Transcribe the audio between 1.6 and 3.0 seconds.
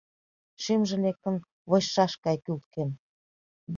вочшаш гай кӱлткен.